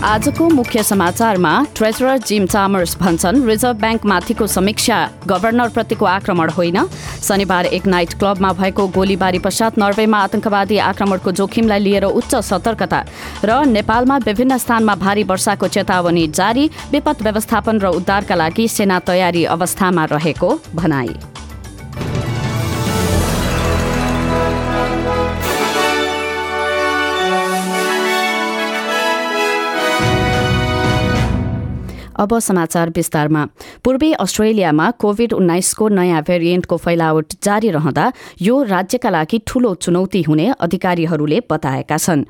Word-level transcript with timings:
आजको 0.00 0.48
मुख्य 0.48 0.82
समाचारमा 0.82 1.50
ट्रेजरर 1.76 2.18
जिम 2.18 2.46
चामर्स 2.46 2.96
भन्छन् 2.98 3.44
रिजर्भ 3.46 3.76
ब्याङ्क 3.76 4.04
माथिको 4.06 4.46
समीक्षा। 4.46 4.98
गभर्नरप्रतिको 5.28 6.06
आक्रमण 6.06 6.50
होइन। 6.50 6.86
शनिबार 7.20 7.66
एक 7.68 7.86
नाइट 7.86 8.14
क्लबमा 8.18 8.52
भएको 8.52 8.86
गोलीबारी 8.96 9.38
पश्चात 9.38 9.78
नर्वेमा 9.78 10.18
आतंकवादी 10.18 10.78
आक्रमणको 10.80 11.32
जोखिमलाई 11.32 11.80
लिएर 11.80 12.04
उच्च 12.06 12.34
सतर्कता 12.34 13.04
र 13.44 13.64
नेपालमा 13.68 14.16
विभिन्न 14.24 14.56
स्थानमा 14.56 14.94
भारी 15.04 15.22
वर्षाको 15.28 15.68
चेतावनी 15.68 16.26
जारी 16.32 16.70
विपद 16.92 17.22
व्यवस्थापन 17.22 17.78
र 17.78 17.92
उद्धारका 18.00 18.34
लागि 18.34 18.68
सेना 18.68 18.98
तयारी 19.04 19.44
अवस्थामा 19.52 20.04
रहेको 20.12 20.58
भनाई। 20.74 21.29
अब 32.20 32.38
समाचार 32.38 32.90
विस्तारमा। 32.96 33.44
पूर्वी 33.84 34.12
अस्ट्रेलियामा 34.14 34.90
कोविड 35.00 35.32
उन्नाइसको 35.32 35.88
नयाँ 35.90 36.22
भेरिएन्टको 36.22 36.76
फैलावट 36.76 37.32
जारी 37.42 37.70
रहँदा 37.70 38.12
यो 38.42 38.62
राज्यका 38.64 39.10
लागि 39.10 39.38
ठूलो 39.46 39.74
चुनौती 39.76 40.22
हुने 40.22 40.48
अधिकारीहरूले 40.60 41.40
बताएका 41.50 41.96
छन्। 41.98 42.24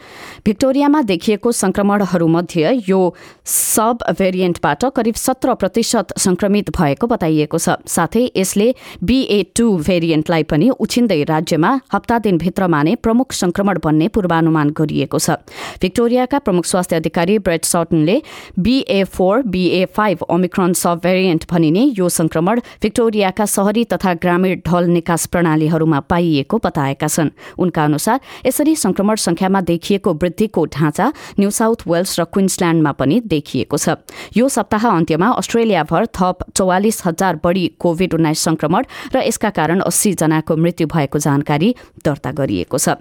भिक्टोरियामा 0.47 1.03
देखिएको 1.03 1.53
संक्रमणहरूमध्ये 1.53 2.73
यो 2.89 3.01
सब 3.45 4.05
भेरिएन्टबाट 4.19 4.85
करिब 4.97 5.15
सत्र 5.17 5.55
प्रतिशत 5.55 6.15
संक्रमित 6.19 6.71
भएको 6.71 7.07
बताइएको 7.07 7.59
छ। 7.59 7.77
साथै 7.87 8.25
यसले 8.37 8.75
बीए 9.03 9.43
टू 9.57 9.67
भेरिएन्टलाई 9.81 10.43
पनि 10.47 10.71
उछिन्दै 10.71 11.23
राज्यमा 11.25 11.71
हप्ता 11.95 12.19
दिनभित्रमा 12.21 12.83
नै 12.83 12.95
प्रमुख 13.03 13.33
संक्रमण 13.33 13.79
बन्ने 13.85 14.09
पूर्वानुमान 14.09 14.71
गरिएको 14.71 15.19
छ। 15.19 15.43
भिक्टोरियाका 15.83 16.39
प्रमुख 16.39 16.65
स्वास्थ्य 16.67 16.97
अधिकारी 16.97 17.39
Brett 17.41 17.65
सटनले 17.65 18.21
BA 18.59 19.03
four 19.11 19.43
BA 19.51 19.80
five 19.87 20.23
omicron 20.31 20.73
sub 20.73 21.01
variant 21.03 21.45
भनिने 21.51 21.83
यो 21.99 22.09
संक्रमण 22.09 22.61
भिक्टोरियाका 22.83 23.47
शहरी 23.47 23.85
तथा 23.85 24.15
ग्रामीण 24.15 24.61
ढल 24.67 24.89
निकास 24.91 25.27
प्रणालीहरूमा 25.27 26.01
पाइएको 26.01 26.59
बताएका 26.59 27.09
छन्। 27.09 27.31
उनका 27.59 27.85
अनुसार 27.85 28.21
यसरी 28.47 28.77
संक्रमण 28.77 29.17
संख्यामा 29.17 29.61
देखिएको 29.61 30.15
वृद्धिको 30.15 30.65
ढाँचा 30.67 31.13
न्यू 31.41 31.51
साउथ 31.51 31.87
वेल्स 31.89 32.19
र 32.21 32.25
क्विन्सल्याण्डमा 32.25 32.93
पनि 32.93 33.21
देखिएको 33.27 33.77
छ। 33.77 33.97
यो 34.37 34.49
सप्ताह 34.49 34.89
अन्त्यमा 34.89 35.29
अस्ट्रेलियाभर 35.31 36.07
थप 36.07 36.45
चौवालिस 36.57 37.03
हजार 37.07 37.41
बढ़ी 37.45 37.67
कोविड 37.79 38.15
उन्नाइस 38.15 38.45
संक्रमण 38.45 38.85
र 39.15 39.23
यसका 39.27 39.51
कारण 39.51 39.81
अस्सी 39.81 40.13
जनाको 40.15 40.57
मृत्यु 40.57 40.87
भएको 40.87 41.19
जानकारी 41.19 41.75
दर्ता 42.05 42.33
गरिएको 42.33 42.79
छ। 42.79 42.97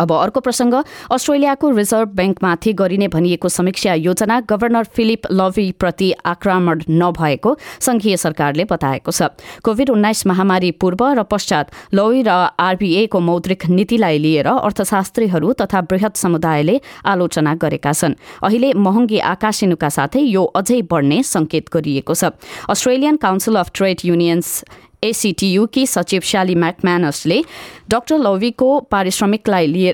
अब 0.00 0.12
अर्को 0.12 0.40
प्रसंग 0.40 0.74
अस्ट्रेलियाको 1.12 1.70
रिजर्भ 1.70 2.08
ब्याङ्कमाथि 2.16 2.72
गरिने 2.72 3.08
भनिएको 3.08 3.48
समीक्षा 3.48 3.94
योजना 3.94 4.40
गभर्नर 4.50 4.84
फिलिप 4.94 5.26
लवीप्रति 5.32 6.10
आक्रमण 6.26 6.82
नभएको 6.90 7.56
संघीय 7.80 8.16
सरकारले 8.16 8.64
बताएको 8.64 9.12
छ। 9.12 9.28
कोविड 9.62 9.90
उन्नाइस 9.90 10.26
महामारी 10.26 10.70
पूर्व 10.80 11.04
र 11.12 11.22
पश्चात 11.24 11.70
लवी 11.94 12.22
र 12.22 12.30
आरबीएको 12.58 13.20
मौद्रिक 13.20 13.66
नीतिलाई 13.68 14.18
लिएर 14.18 14.46
अर्थशास्त्रीहरू 14.48 15.52
तथा 15.60 15.80
वृहत 15.90 16.16
समुदायले 16.16 16.80
आलोचना 17.04 17.54
गरेका 17.54 17.92
छन्। 17.92 18.14
अहिले 18.42 18.72
महँगी 18.72 19.18
आकाशिनुका 19.18 19.88
साथै 19.88 20.20
यो 20.20 20.44
अझै 20.56 20.80
बढ्ने 20.90 21.22
संकेत 21.22 21.70
गरिएको 21.72 22.14
छ। 22.14 22.32
Australian 22.70 23.16
council 23.18 23.56
of 23.56 23.70
trade 23.74 23.98
unions 24.04 24.64
एसिटियुकी 25.02 25.86
सचिव 25.86 26.20
शाली 26.24 26.54
म्याकम्यानसले 26.54 27.40
डाक्टर 27.90 28.18
लवीको 28.18 28.78
पारिश्रमिकलाई 28.90 29.72
लिए 29.72 29.92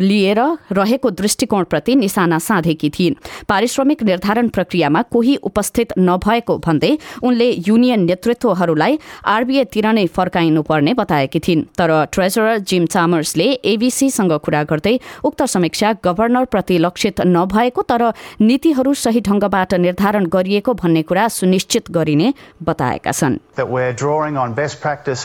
लिएर 0.00 0.40
रहेको 0.72 1.10
दृष्टिकोणप्रति 1.10 1.94
निशाना 1.94 2.38
साधेकी 2.38 2.90
थिइन्। 2.90 3.14
पारिश्रमिक 3.48 4.02
निर्धारण 4.02 4.48
प्रक्रियामा 4.48 5.02
कोही 5.12 5.36
उपस्थित 5.44 5.92
नभएको 5.98 6.58
भन्दै 6.58 6.92
उनले 7.22 7.50
युनियन 7.68 8.00
नेतृत्वहरूलाई 8.04 8.98
आरबीएतिर 9.26 9.86
नै 9.92 10.06
फर्काइनुपर्ने 10.06 10.94
बताएकी 10.94 11.40
थिइन्। 11.40 11.64
तर 11.78 11.90
ट्रेजरर 12.12 12.58
जिम 12.58 12.86
चामर्सले 12.86 13.48
एबीसीसँग 13.64 14.32
कुरा 14.44 14.62
गर्दै 14.64 14.98
उक्त 15.24 15.42
समीक्षा 15.44 15.92
गभर्नरप्रति 16.04 16.78
लक्षित 16.78 17.20
नभएको 17.26 17.82
तर 17.82 18.02
नीतिहरू 18.40 18.94
सही 18.94 19.20
ढंगबाट 19.20 19.74
निर्धारण 19.74 20.26
गरिएको 20.26 20.74
भन्ने 20.74 21.02
कुरा 21.02 21.28
सुनिश्चित 21.28 21.90
गरिने 21.90 22.32
बताएका 22.62 23.12
छन्। 23.12 23.38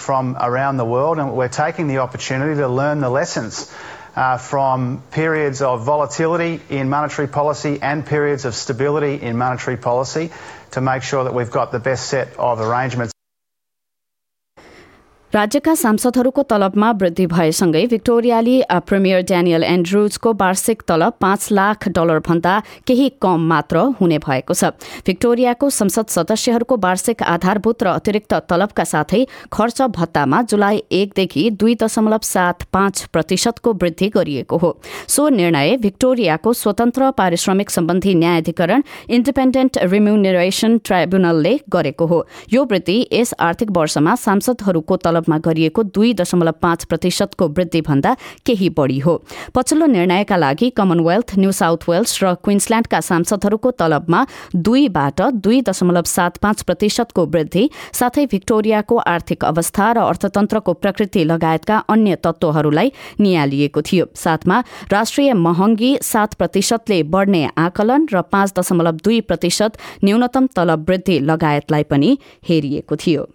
From 0.10 0.36
around 0.40 0.78
the 0.78 0.86
world 0.86 1.20
and 1.20 1.34
we're 1.34 1.48
taking 1.50 1.88
the 1.88 1.98
opportunity 2.00 2.56
to 2.60 2.68
learn 2.68 3.02
the 3.02 3.10
lessons 3.10 3.70
Uh, 4.20 4.38
from 4.38 5.02
periods 5.12 5.62
of 5.62 5.86
volatility 5.86 6.60
in 6.70 6.90
monetary 6.90 7.30
policy 7.30 7.80
and 7.82 8.06
periods 8.06 8.44
of 8.44 8.54
stability 8.54 9.14
in 9.16 9.38
monetary 9.38 9.78
policy 9.78 10.30
to 10.72 10.82
make 10.82 11.04
sure 11.04 11.24
that 11.24 11.34
we've 11.34 11.52
got 11.52 11.72
the 11.72 11.80
best 11.80 12.08
set 12.08 12.36
of 12.36 12.60
arrangements. 12.60 13.14
राज्यका 15.34 15.74
सांसदहरूको 15.76 16.42
तलबमा 16.50 16.90
वृद्धि 16.92 17.26
भएसँगै 17.30 17.86
भिक्टोरियाली 17.88 18.62
premier 18.88 19.22
Daniel 19.30 19.64
एन्ड्रुजको 19.64 20.32
वार्षिक 20.34 20.82
तलब 20.88 21.14
पाँच 21.22 21.48
lakh 21.52 21.88
dollar 21.88 22.20
भन्दा 22.28 22.54
केही 22.88 23.10
कम 23.22 23.46
मात्र 23.50 23.78
हुने 24.00 24.18
भएको 24.20 24.54
छ। 24.54 24.72
भिक्टोरियाको 25.06 25.70
संसद 25.70 26.06
सदस्यहरूको 26.10 26.78
वार्षिक 26.78 27.22
आधारभूत 27.26 27.84
र 27.84 27.88
अतिरिक्त 27.92 28.34
तलबका 28.50 28.84
साथै 28.84 29.22
खर्च 29.54 29.82
भत्तामा 29.98 30.42
जुलाई 30.50 30.82
एकदेखि 30.92 31.50
दुई 31.54 31.76
दशमलव 31.78 32.26
सात 32.26 32.64
पाँच 32.74 33.04
प्रतिशतको 33.14 33.74
वृद्धि 33.76 34.10
गरिएको 34.10 34.58
हो। 34.58 34.74
सो 35.08 35.28
निर्णय 35.30 35.78
भिक्टोरियाको 35.78 36.54
स्वतन्त्र 36.56 37.12
पारिश्रमिक 37.12 37.70
सम्बन्धी 37.70 38.16
न्यायाधिकरण 38.16 38.84
इन्डिपेन्डेन्ट 39.12 39.78
रिम्युनरेसन 39.86 40.78
ट्राइब्युनलले 40.86 41.54
गरेको 41.70 42.06
हो। 42.08 42.26
यो 42.54 42.66
वृद्धि 42.66 43.00
यस 43.14 43.34
आर्थिक 43.40 43.78
वर्षमा 43.78 44.16
सांसदहरूको 44.26 44.96
तलब 44.98 45.18
तलबमा 45.20 45.38
गरिएको 45.40 45.84
दुई 45.86 46.14
दशमलव 46.14 46.56
पाँच 46.62 46.84
प्रतिशतको 46.86 47.48
वृद्धि 47.50 47.82
भन्दा 47.82 48.16
केही 48.46 48.70
बढ़ी 48.70 49.00
हो। 49.00 49.16
पछिल्लो 49.56 49.86
निर्णयका 49.88 50.36
लागि 50.38 50.70
कमनवेल्थ 50.72 51.36
न्यू 51.40 51.52
साउथ 51.52 51.90
वेल्स 51.90 52.24
र 52.24 52.34
क्विन्सल्याण्डका 52.44 53.00
सांसदहरूको 53.02 53.72
तलबमा 53.72 54.26
दुईबाट 54.56 55.22
दुई 55.44 55.62
दशमलव 55.62 56.04
सात 56.08 56.38
पाँच 56.38 56.62
प्रतिशतको 56.64 57.26
वृद्धि 57.26 57.70
साथै 57.94 58.26
भिक्टोरियाको 58.32 58.96
आर्थिक 58.96 59.46
अवस्था 59.46 59.92
र 59.92 59.98
अर्थतन्त्रको 60.08 60.74
प्रकृति 60.76 61.24
लगायतका 61.26 61.78
अन्य 61.90 62.16
तत्वहरूलाई 62.24 62.92
निहालिएको 63.20 63.82
थियो। 63.82 64.06
साथमा 64.16 64.64
राष्ट्रिय 64.92 65.34
महँगी 65.36 65.92
सात 66.04 66.34
प्रतिशतले 66.34 67.02
बढ़ने 67.12 67.44
आकलन 67.58 68.08
र 68.14 68.22
पाँच 68.32 68.54
दशमलव 68.60 69.04
दुई 69.04 69.22
प्रतिशत 69.22 69.78
न्यूनतम 70.04 70.48
तलब 70.56 70.90
वृद्धि 70.90 71.20
लगायतलाई 71.22 71.84
पनि 71.84 72.18
हेरिएको 72.50 72.96
थियो। 72.96 73.28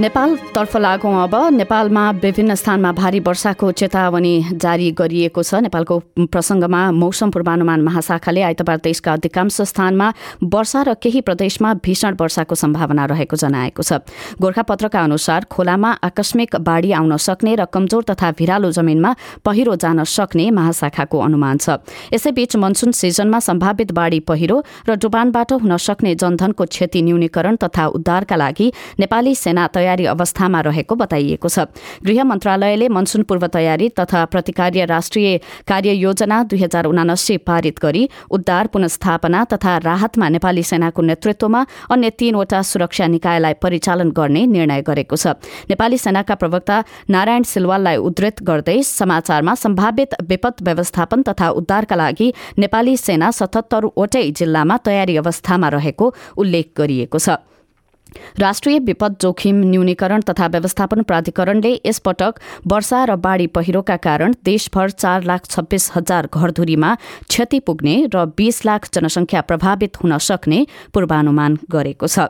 नेपालतर्फ 0.00 0.76
लागौं 0.76 1.14
अब। 1.18 1.34
नेपालमा 1.52 2.10
विभिन्न 2.22 2.54
स्थानमा 2.54 2.90
भारी 2.92 3.20
वर्षाको 3.20 3.70
चेतावनी 3.72 4.34
जारी 4.54 4.90
गरिएको 4.94 5.42
छ। 5.42 5.54
नेपालको 5.66 5.98
प्रसंगमा 6.30 6.82
मौसम 6.94 7.30
पूर्वानुमान 7.34 7.80
महाशाखाले 7.82 8.42
आइतबार 8.42 8.78
देशका 8.78 9.12
अधिकांश 9.12 9.60
स्थानमा 9.60 10.12
वर्षा 10.44 10.82
र 10.82 10.94
केही 11.02 11.20
प्रदेशमा 11.20 11.74
भीषण 11.82 12.14
वर्षाको 12.14 12.54
सम्भावना 12.54 13.04
रहेको 13.10 13.36
जनाएको 13.36 13.82
छ। 13.82 13.98
गोर्खापत्रका 14.38 15.02
अनुसार 15.02 15.44
खोलामा 15.50 15.90
आकस्मिक 15.98 16.56
बाढ़ी 16.62 16.92
आउन 16.94 17.16
सक्ने 17.18 17.54
र 17.56 17.64
कमजोर 17.66 18.02
तथा 18.06 18.30
भिरालो 18.38 18.70
जमिनमा 18.70 19.10
पहिरो 19.42 19.74
जान 19.76 20.04
सक्ने 20.06 20.50
महाशाखाको 20.54 21.18
अनुमान 21.18 21.58
छ। 21.58 21.82
यसैबीच 22.14 22.54
मनसुन 22.56 22.94
सिजनमा 22.94 23.38
सम्भावित 23.42 23.90
बाढ़ी 23.90 24.20
पहिरो 24.22 24.62
र 24.86 24.94
डुबानबाट 24.94 25.58
हुन 25.58 25.76
सक्ने 25.76 26.14
जनधनको 26.14 26.64
क्षति 26.70 27.02
न्यूनीकरण 27.02 27.56
तथा 27.66 27.86
उद्धारका 27.98 28.36
लागि 28.36 28.72
नेपाली 29.00 29.34
सेना 29.34 29.66
तयारी 29.66 29.86
अवस्थामा 29.88 30.60
रहेको 30.60 30.94
बताइएको 30.94 31.48
छ। 31.48 31.58
गृह 32.04 32.24
मन्त्रालयले 32.24 32.88
मनसुन 32.88 33.22
पूर्व 33.22 33.46
तयारी 33.48 33.88
तथा 33.90 34.24
प्रतिकार्य 34.24 34.84
राष्ट्रिय 34.84 35.40
कार्य 35.68 35.92
योजना 35.92 36.42
दुई 36.44 36.58
हजार 36.58 36.84
उनासी 36.86 37.36
पारित 37.38 37.78
गरी 37.82 38.08
उद्धार 38.30 38.66
पुनस्थापना 38.66 39.44
तथा 39.44 39.76
राहतमा 39.78 40.28
नेपाली 40.28 40.62
सेनाको 40.62 41.02
नेतृत्वमा 41.02 41.64
अन्य 41.90 42.10
तीनवटा 42.10 42.62
सुरक्षा 42.62 43.06
निकायलाई 43.06 43.54
परिचालन 43.62 44.10
गर्ने 44.10 44.46
निर्णय 44.46 44.82
गरेको 44.82 45.16
छ। 45.16 45.26
नेपाली 45.70 45.98
सेनाका 45.98 46.34
प्रवक्ता 46.34 46.76
नारायण 47.10 47.42
सिलवाललाई 47.42 47.96
उद्धृत 47.98 48.42
गर्दै 48.42 48.82
समाचारमा 48.84 49.54
सम्भावित 49.54 50.14
विपद 50.28 50.54
व्यवस्थापन 50.62 51.22
तथा 51.22 51.48
उद्धारका 51.58 51.96
लागि 51.96 52.32
नेपाली 52.58 52.96
सेना 52.96 53.30
सतहत्तरवटै 53.30 54.24
जिल्लामा 54.30 54.76
तयारी 54.84 55.16
अवस्थामा 55.16 55.68
रहेको 55.68 56.14
उल्लेख 56.36 56.66
गरिएको 56.78 57.18
छ। 57.18 57.38
राष्ट्रिय 58.38 58.78
विपद 58.78 59.16
जोखिम 59.20 59.60
न्यूनीकरण 59.70 60.20
तथा 60.20 60.46
व्यवस्थापन 60.46 61.02
प्राधिकरणले 61.02 61.72
यसपटक 61.86 62.40
वर्षा 62.66 63.04
र 63.04 63.16
बाढ़ी 63.18 63.46
पहिरोका 63.54 63.96
कारण 63.98 64.34
देशभर 64.44 64.90
चार 64.92 65.24
लाख 65.24 65.46
छब्बीस 65.46 65.90
हजार 65.96 66.28
घरधुरीमा 66.34 66.94
क्षति 67.28 67.60
पुग्ने 67.60 67.96
र 68.14 68.24
बीस 68.36 68.64
लाख 68.66 68.88
जनसंख्या 68.94 69.40
प्रभावित 69.42 70.02
हुन 70.02 70.18
सक्ने 70.18 70.66
पूर्वानुमान 70.94 71.58
गरेको 71.70 72.06
छ। 72.06 72.28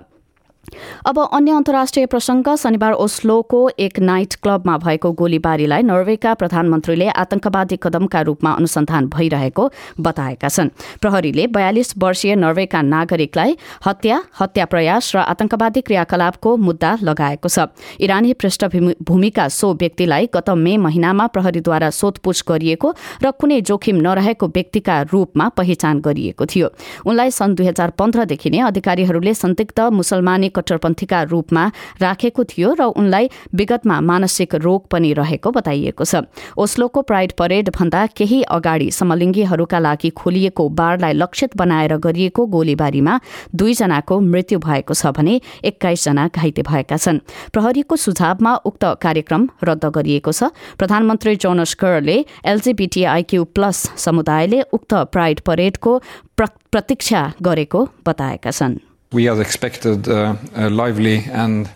अब 1.07 1.19
अन्य 1.33 1.53
अन्तर्राष्ट्रिय 1.53 2.07
प्रसंग 2.07 2.49
शनिबार 2.57 2.93
ओस्लोको 2.95 3.61
एक 3.79 3.99
नाइट 3.99 4.35
क्लबमा 4.35 4.77
भएको 4.79 5.13
गोलीबारीलाई 5.13 5.83
नर्वेका 5.83 6.35
प्रधानमन्त्रीले 6.35 7.09
आतंकवादी 7.09 7.77
कदमका 7.83 8.21
रूपमा 8.21 8.51
अनुसन्धान 8.53 9.07
भइरहेको 9.09 9.71
बताएका 10.01 10.49
छन्। 10.49 10.69
प्रहरीले 11.01 11.47
बयालिस 11.47 11.93
वर्षीय 11.99 12.35
नर्वेका 12.37 12.83
नागरिकलाई 12.83 13.57
हत्या 13.87 14.23
हत्या 14.41 14.65
प्रयास 14.65 15.13
र 15.17 15.19
आतंकवादी 15.19 15.81
क्रियाकलापको 15.81 16.57
मुद्दा 16.57 16.97
लगाएको 17.03 17.49
छ। 17.49 17.67
इरानी 18.01 18.33
पृष्ठभूमिका 18.35 19.49
सो 19.49 19.73
व्यक्तिलाई 19.75 20.29
गत 20.35 20.51
मे 20.51 20.77
महिनामा 20.77 21.27
प्रहरीद्वारा 21.27 21.91
सोधपूछ 21.91 22.45
गरिएको 22.49 22.95
र 23.23 23.31
कुनै 23.31 23.61
जोखिम 23.61 23.97
नरहेको 23.97 24.47
व्यक्तिका 24.49 25.01
रूपमा 25.13 25.49
पहिचान 25.57 26.01
गरिएको 26.01 26.47
थियो। 26.47 26.69
उनलाई 27.07 27.31
सन् 27.31 27.55
दुई 27.55 27.67
हजार 27.67 27.91
पन्ध्रदेखि 27.99 28.51
नै 28.51 28.59
अधिकारीहरूले 28.69 29.35
संदिग्ध 29.35 29.81
मुसलमानी 29.93 30.49
कट्टरपन्थीका 30.59 31.23
रूपमा 31.31 31.65
राखेको 32.03 32.45
थियो 32.45 32.75
र 32.75 32.91
उनलाई 32.99 33.31
विगतमा 33.55 34.01
मानसिक 34.03 34.55
रोग 34.59 34.89
पनि 34.91 35.13
रहेको 35.15 35.51
बताइएको 35.53 36.05
छ। 36.05 36.27
ओस्लोको 36.59 37.03
प्राइड 37.03 37.33
परेड 37.39 37.71
भन्दा 37.71 38.07
केही 38.19 38.43
अगाडि 38.51 38.91
समलिङ्गीहरूका 38.91 39.79
लागि 39.79 40.11
खोलिएको 40.19 40.69
बारलाई 40.75 41.13
लक्षित 41.15 41.57
बनाएर 41.57 41.97
गरिएको 41.99 42.47
गोलीबारीमा 42.49 43.15
दुईजनाको 43.55 44.21
मृत्यु 44.23 44.59
भएको 44.59 44.95
छ 44.95 45.13
भने 45.13 45.41
एक्काइसजना 45.65 46.27
घाइते 46.29 46.63
भएका 46.63 46.97
छन्। 46.97 47.21
प्रहरीको 47.53 47.97
सुझावमा 47.99 48.55
उक्त 48.65 48.85
कार्यक्रम 49.03 49.49
रद्द 49.65 49.85
गरिएको 49.95 50.33
छ। 50.33 50.51
प्रधानमन्त्री 50.79 51.37
जोनस 51.37 51.75
करले 51.77 52.17
एलजीबीटीआईक्यू 52.45 53.45
प्लस 53.55 53.85
समुदायले 53.99 54.61
उक्त 54.73 54.95
प्राइड 55.13 55.41
परेडको 55.43 55.93
प्रतीक्षा 56.39 57.23
गरेको 57.43 57.89
बताएका 58.07 58.51
छन्। 58.51 58.88
We 59.13 59.25
had 59.25 59.39
expected 59.39 60.09
uh, 60.09 60.37
a 60.55 60.69
lively 60.69 61.25
and 61.31 61.71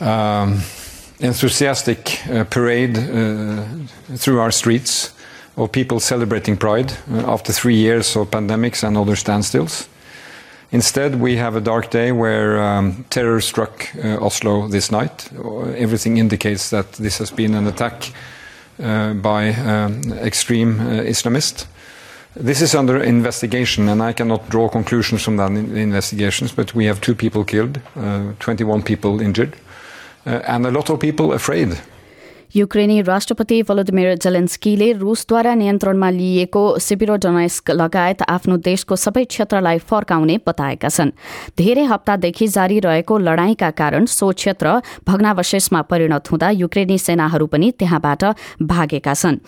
um, 0.00 0.60
enthusiastic 1.20 2.26
uh, 2.28 2.44
parade 2.44 2.98
uh, 2.98 3.64
through 4.16 4.40
our 4.40 4.50
streets 4.50 5.12
of 5.56 5.72
people 5.72 6.00
celebrating 6.00 6.56
Pride 6.56 6.92
uh, 7.10 7.32
after 7.32 7.52
three 7.52 7.76
years 7.76 8.16
of 8.16 8.30
pandemics 8.30 8.82
and 8.82 8.96
other 8.96 9.14
standstills. 9.14 9.88
Instead, 10.72 11.20
we 11.20 11.36
have 11.36 11.54
a 11.54 11.60
dark 11.60 11.90
day 11.90 12.12
where 12.12 12.60
um, 12.62 13.04
terror 13.08 13.40
struck 13.40 13.88
uh, 13.96 14.18
Oslo 14.20 14.68
this 14.68 14.90
night. 14.90 15.30
Everything 15.76 16.18
indicates 16.18 16.70
that 16.70 16.92
this 16.94 17.18
has 17.18 17.30
been 17.30 17.54
an 17.54 17.66
attack 17.66 18.12
uh, 18.82 19.14
by 19.14 19.50
um, 19.50 20.12
extreme 20.12 20.78
Islamists. 21.06 21.66
This 22.35 22.61
is 22.61 22.73
under 22.73 23.03
investigation, 23.03 23.89
and 23.89 24.01
I 24.01 24.13
cannot 24.13 24.49
draw 24.49 24.69
conclusions 24.69 25.21
from 25.21 25.35
that 25.37 25.51
investigations, 25.51 26.53
but 26.53 26.73
we 26.73 26.85
have 26.85 27.01
two 27.01 27.13
people 27.13 27.43
killed, 27.43 27.81
uh, 27.97 28.31
21 28.39 28.83
people 28.83 29.19
injured, 29.19 29.57
uh, 30.25 30.39
and 30.47 30.65
a 30.65 30.71
lot 30.71 30.89
of 30.89 30.99
people 30.99 31.33
afraid. 31.33 31.77
युक्रेनी 32.55 33.01
राष्ट्रपति 33.01 33.61
भलोदिमिर 33.63 34.15
जेलेन्स्कीले 34.23 34.91
रूसद्वारा 34.99 35.53
नियन्त्रणमा 35.55 36.09
लिइएको 36.09 36.63
सिबिरो 36.83 37.15
Donetsk 37.23 37.71
लगायत 37.71 38.21
आफ्नो 38.27 38.57
देशको 38.67 38.95
सबै 38.95 39.23
क्षेत्रलाई 39.31 39.77
फर्काउने 39.87 40.37
बताएका 40.47 40.89
छन् 40.89 41.15
धेरै 41.57 41.83
हप्तादेखि 41.91 42.47
जारी 42.47 42.79
रहेको 42.83 43.17
लडाईँका 43.17 43.69
कारण 43.79 44.05
सो 44.11 44.31
क्षेत्र 44.35 44.79
भग्नावशेषमा 45.07 45.81
परिणत 45.87 46.31
हुँदा 46.31 46.49
युक्रेनी 46.59 46.97
सेनाहरू 46.97 47.47
पनि 47.55 47.71
त्यहाँबाट 47.79 48.23
भागेका 48.67 49.13
छन् 49.13 49.39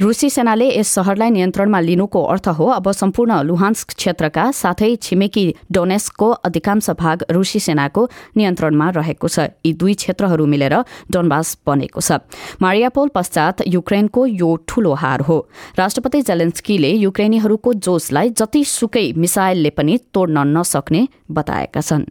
रूसी 0.00 0.28
सेनाले 0.30 0.66
यस 0.68 0.88
शहरलाई 0.94 1.30
नियन्त्रणमा 1.30 1.80
लिनुको 1.80 2.22
अर्थ 2.26 2.48
हो 2.58 2.66
अब 2.68 2.90
सम्पूर्ण 2.92 3.34
लुहान्स्क 3.46 3.92
क्षेत्रका 3.94 4.50
साथै 4.52 4.88
छिमेकी 4.98 5.44
डोनेस्कको 5.70 6.30
अधिकांश 6.42 6.90
भाग 6.98 7.22
रूसी 7.30 7.60
सेनाको 7.60 8.02
नियन्त्रणमा 8.36 8.88
रहेको 8.90 9.28
छ। 9.28 9.38
यी 9.62 9.72
दुई 9.72 9.94
क्षेत्रहरू 9.94 10.46
मिलेर 10.46 10.74
डोनबास 11.14 11.56
बनेको 11.66 12.00
छ। 12.00 12.18
मारियापोल 12.58 13.08
पश्चात 13.14 13.62
युक्रेनको 13.68 14.26
यो 14.26 14.50
ठूलो 14.66 14.94
हार 14.98 15.20
हो। 15.30 15.38
राष्ट्रपति 15.78 16.22
जेलेन्स्कीले 16.26 16.90
युक्रेनीहरूको 16.98 17.74
जोसलाई 17.78 18.34
जतिसुकै 18.34 19.06
मिसाइलले 19.14 19.70
पनि 19.78 19.98
तोड्न 20.10 20.46
नसक्ने 20.58 21.06
बताएका 21.30 21.80
छन्। 21.80 22.10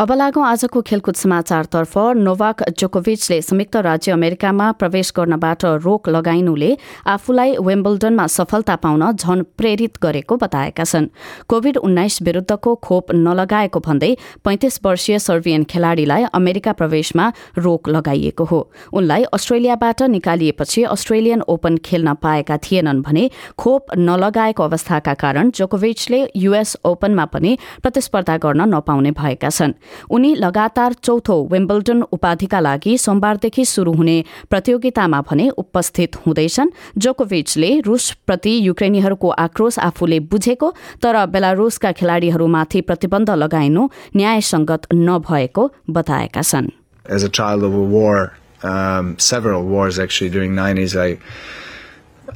अब 0.00 0.12
लागौं 0.12 0.44
आजको 0.46 0.80
खेलकुद 0.80 1.14
समाचारतर्फ 1.14 1.96
नोभाक 2.16 2.62
जोकोभिचले 2.72 3.40
संयुक्त 3.42 3.76
राज्य 3.76 4.12
अमेरिकामा 4.12 4.70
प्रवेश 4.72 5.12
गर्नबाट 5.16 5.64
रोक 5.84 6.08
लगाइनुले 6.08 6.70
आफूलाई 7.06 7.56
वेम्बल्डनमा 7.60 8.26
सफलता 8.26 8.76
पाउन 8.76 9.04
झन 9.12 9.42
प्रेरित 9.58 9.98
गरेको 10.02 10.36
बताएका 10.36 10.84
छन्। 10.84 11.08
कोविड 11.48 11.76
उन्नाइस 11.78 12.16
विरूद्धको 12.22 12.74
खोप 12.76 13.12
नलगाएको 13.14 13.80
भन्दै 13.80 14.16
पैंतिस 14.44 14.80
वर्षीय 14.84 15.18
सर्बियन 15.18 15.64
खेलाड़ीलाई 15.64 16.24
अमेरिका 16.32 16.72
प्रवेशमा 16.72 17.28
रोक 17.58 17.88
लगाइएको 17.90 18.44
हो। 18.44 18.60
उनलाई 18.92 19.24
अस्ट्रेलियाबाट 19.34 20.02
निकालिएपछि 20.16 20.82
अस्ट्रेलियन 20.96 21.42
ओपन 21.48 21.76
खेल्न 21.84 22.14
पाएका 22.22 22.56
थिएनन् 22.64 23.02
भने 23.02 23.28
खोप 23.58 23.94
नलगाएको 23.98 24.62
अवस्थाका 24.62 25.14
कारण 25.26 25.50
जोकोभिचले 25.52 26.24
युएस 26.36 26.76
ओपनमा 26.86 27.24
पनि 27.36 27.56
प्रतिस्पर्धा 27.82 28.38
गर्न 28.38 28.68
नपाउने 28.74 29.10
भएका 29.12 29.50
छन्। 29.50 29.78
उनी 30.10 30.34
लगातार 30.34 30.92
चौथो 31.02 31.36
वेम्बल्डन 31.52 32.02
उपाधिका 32.12 32.60
लागि 32.60 32.96
सोमबारदेखि 32.98 33.64
शुरू 33.64 33.92
हुने 33.92 34.16
प्रतियोगितामा 34.50 35.20
भने 35.30 35.48
उपस्थित 35.62 36.16
हुँदैछन् 36.26 36.70
जोकोभिचले 37.04 37.70
रूसप्रति 37.86 38.54
युक्रेनीहरूको 38.66 39.28
आक्रोश 39.46 39.78
आफूले 39.88 40.20
बुझेको 40.32 40.72
तर 41.02 41.24
बेलारूसका 41.34 41.92
खेलाड़ीहरूमाथि 42.00 42.80
प्रतिबन्ध 42.90 43.30
लगाइनु 43.44 43.88
न्यायसंगत 44.16 44.86
नभएको 44.94 45.70
बताएका 45.90 46.42
छन् 46.42 46.70
As 47.06 47.22
a 47.24 47.28
child 47.28 47.64
of 47.64 47.74
a 47.74 47.82
war, 47.82 48.36
um, 48.62 49.18
several 49.18 49.64
wars 49.64 49.98
actually 49.98 50.28
during 50.30 50.54
90s, 50.54 50.94
I, 50.94 51.18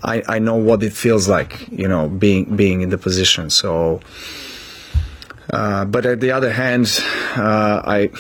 I, 0.03 0.23
I 0.37 0.39
know 0.39 0.57
what 0.57 0.83
it 0.83 0.95
feels 0.95 1.29
like, 1.29 1.69
you 1.71 1.87
know, 1.87 2.09
being 2.09 2.57
being 2.57 2.81
in 2.81 2.91
the 2.91 2.99
position. 2.99 3.51
So 3.51 4.01
Uh, 5.51 5.85
but 5.85 6.07
at 6.07 6.21
the 6.21 6.31
other 6.33 6.53
hand, 6.53 7.01
uh, 7.37 7.83
I 7.85 8.11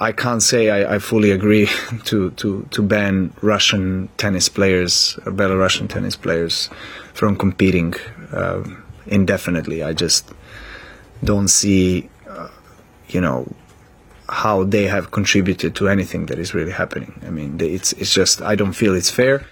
I 0.00 0.12
can't 0.12 0.42
say 0.42 0.70
I, 0.70 0.96
I 0.96 0.98
fully 0.98 1.30
agree 1.30 1.68
to, 2.04 2.30
to, 2.32 2.66
to 2.70 2.82
ban 2.82 3.32
Russian 3.40 4.08
tennis 4.16 4.48
players, 4.48 5.18
Belarusian 5.24 5.88
tennis 5.88 6.16
players, 6.16 6.70
from 7.14 7.36
competing 7.36 7.94
uh, 8.32 8.64
indefinitely. 9.06 9.82
I 9.82 9.92
just 9.92 10.28
don't 11.22 11.48
see, 11.48 12.08
uh, 12.28 12.48
you 13.08 13.20
know, 13.20 13.46
how 14.28 14.64
they 14.64 14.84
have 14.84 15.10
contributed 15.10 15.74
to 15.76 15.88
anything 15.88 16.26
that 16.26 16.38
is 16.38 16.54
really 16.54 16.72
happening. 16.72 17.20
I 17.26 17.30
mean, 17.30 17.60
it's 17.60 17.92
it's 17.92 18.12
just 18.12 18.42
I 18.42 18.54
don't 18.54 18.72
feel 18.72 18.94
it's 18.94 19.10
fair. 19.10 19.46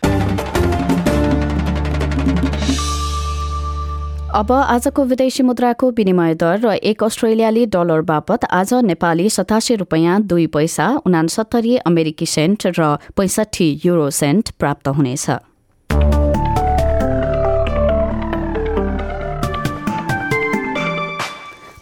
अब 4.31 4.51
आजको 4.53 5.05
विदेशी 5.05 5.43
मुद्राको 5.43 5.91
विनिमय 5.91 6.35
दर 6.35 6.59
र 6.63 6.75
एक 6.87 7.03
अस्ट्रेलियाली 7.05 7.65
dollar 7.67 8.01
बापत 8.07 8.45
आज 8.53 8.75
नेपाली 8.87 9.29
सतासी 9.29 9.75
रुपियाँ 9.83 10.21
दुई 10.23 10.47
पैसा 10.55 10.87
उनासत्तरी 11.07 11.77
अमेरिकी 11.91 12.27
सेन्ट 12.29 12.67
र 12.79 12.97
पैंसठी 13.17 13.69
युरो 13.85 14.11
सेन्ट 14.15 14.51
प्राप्त 14.55 14.89
हुनेछ। 14.89 15.27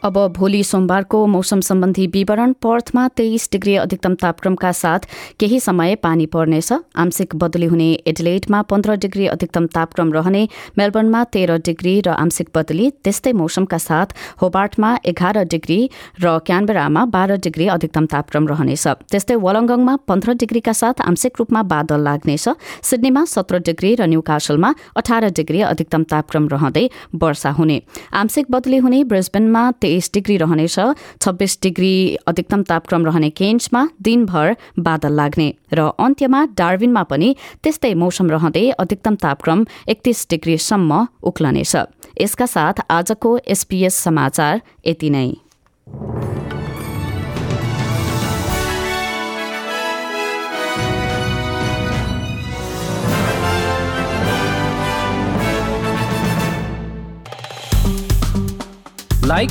अब 0.08 0.16
भोलि 0.32 0.62
सोमबारको 0.64 1.18
मौसम 1.26 1.60
सम्बन्धी 1.60 2.06
विवरण 2.06 2.52
पर्थमा 2.62 3.06
तेइस 3.16 3.48
डिग्री 3.52 3.74
अधिकतम 3.76 4.14
तापक्रमका 4.14 4.70
साथ 4.72 5.00
केही 5.40 5.58
समय 5.60 5.94
पानी 5.96 6.26
पर्नेछ। 6.26 6.72
आंशिक 6.96 7.34
बदली 7.36 7.66
हुने 7.66 7.88
एडलेटमा 8.08 8.60
पन्ध्र 8.70 8.94
डिग्री 8.96 9.26
अधिकतम 9.28 9.66
तापक्रम 9.74 10.12
रहने 10.12 10.42
मेलबर्नमा 10.78 11.22
तेह्र 11.26 11.56
डिग्री 11.66 11.92
र 12.00 12.14
आंशिक 12.14 12.48
बदली 12.54 12.88
त्यस्तै 13.04 13.32
मौसमका 13.34 13.78
साथ 13.78 14.14
होबार्टमा 14.42 14.94
एघार 15.04 15.42
डिग्री 15.46 15.78
र 16.24 16.38
क्यानबेरामा 16.46 17.04
बाह्र 17.08 17.36
डिग्री 17.44 17.66
अधिकतम 17.68 18.06
तापक्रम 18.06 18.48
रहनेछ। 18.48 18.86
त्यस्तै 19.12 19.36
वलङ्गङमा 19.44 19.96
पन्ध्र 20.08 20.38
डिग्रीका 20.40 20.72
साथ 20.72 21.04
आंशिक 21.04 21.36
रूपमा 21.38 21.62
बादल 21.74 22.00
लाग्नेछ। 22.08 22.48
सिडनीमा 22.82 23.24
सत्र 23.26 23.60
डिग्री 23.68 23.94
र 24.00 24.08
न्यूकासलमा 24.08 24.72
अठार 24.96 25.28
डिग्री 25.36 25.60
अधिकतम 25.68 26.02
तापक्रम 26.08 26.48
रहँदै 26.48 26.88
वर्षा 27.20 27.50
हुने। 27.60 27.78
आंशिक 28.14 28.50
बदली 28.50 28.76
हुने 28.78 29.04
ब्रिस्बेनमा 29.04 29.62
डिग्री 30.14 30.36
रहनेछ। 30.36 30.76
छब्बीस 31.22 31.58
डिग्री 31.62 31.94
अधिकतम 32.26 32.62
तापक्रम 32.62 33.06
रहने 33.06 33.30
केन्समा 33.30 33.82
दिनभर 34.02 34.56
बादल 34.78 35.12
लाग्ने 35.12 35.48
र 35.72 35.80
अन्त्यमा 35.98 36.44
डार्विनमा 36.58 37.02
पनि 37.10 37.34
त्यस्तै 37.62 37.92
मौसम 37.94 38.30
रहँदै 38.30 38.64
अधिकतम 38.78 39.14
तापक्रम 39.16 39.66
एकतीस 39.88 40.26
डिग्रीसम्म 40.30 41.06
उक्लनेछ। 41.22 41.74
यसका 42.20 42.46
साथ 42.46 42.86
आजको 42.90 43.38
एसपीएस 43.48 43.94
समाचार 44.06 44.60
यति 44.86 45.10
नै। 45.10 45.28
लाइक 59.28 59.50